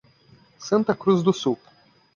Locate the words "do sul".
1.21-1.59